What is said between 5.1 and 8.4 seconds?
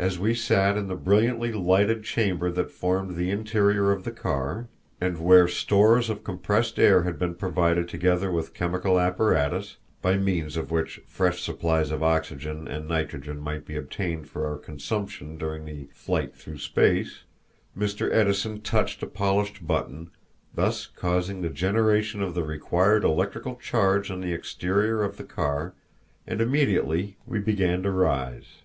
where stores of compressed air had been provided together